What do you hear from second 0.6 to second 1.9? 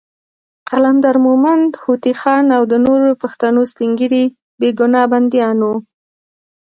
قلندر مومند،